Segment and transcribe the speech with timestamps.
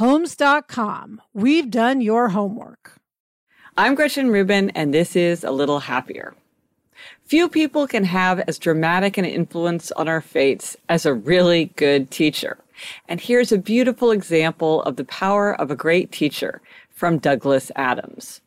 [0.00, 1.20] Homes.com.
[1.34, 2.98] We've done your homework.
[3.76, 6.34] I'm Gretchen Rubin, and this is A Little Happier.
[7.26, 12.10] Few people can have as dramatic an influence on our fates as a really good
[12.10, 12.56] teacher.
[13.08, 18.40] And here's a beautiful example of the power of a great teacher from Douglas Adams.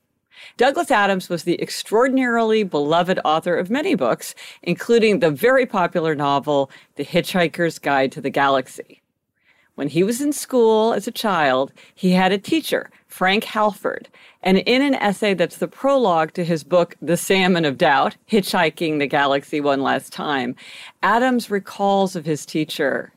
[0.58, 6.72] Douglas Adams was the extraordinarily beloved author of many books, including the very popular novel,
[6.96, 9.03] The Hitchhiker's Guide to the Galaxy.
[9.76, 14.08] When he was in school as a child, he had a teacher, Frank Halford,
[14.44, 19.00] and in an essay that's the prologue to his book, The Salmon of Doubt, Hitchhiking
[19.00, 20.56] the Galaxy One Last Time,
[21.02, 23.14] Adams recalls of his teacher.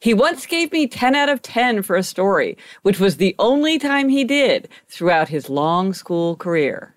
[0.00, 3.78] He once gave me 10 out of 10 for a story, which was the only
[3.78, 6.94] time he did throughout his long school career.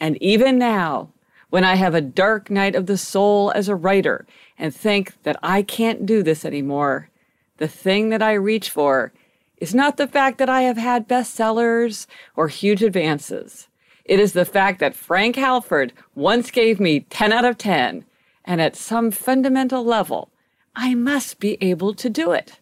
[0.00, 1.10] And even now,
[1.50, 4.26] when I have a dark night of the soul as a writer
[4.58, 7.10] and think that I can't do this anymore,
[7.58, 9.12] the thing that I reach for
[9.58, 12.06] is not the fact that I have had bestsellers
[12.36, 13.68] or huge advances.
[14.04, 18.04] It is the fact that Frank Halford once gave me 10 out of 10,
[18.44, 20.30] and at some fundamental level,
[20.76, 22.58] I must be able to do it.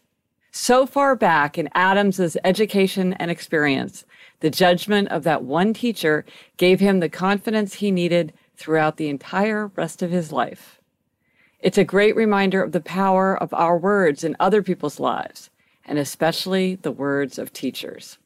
[0.52, 4.04] So far back in Adams's education and experience,
[4.40, 6.26] the judgment of that one teacher
[6.58, 10.78] gave him the confidence he needed throughout the entire rest of his life.
[11.62, 15.48] It's a great reminder of the power of our words in other people's lives,
[15.84, 18.18] and especially the words of teachers.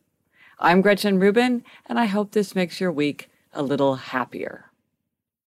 [0.59, 4.66] I'm Gretchen Rubin, and I hope this makes your week a little happier.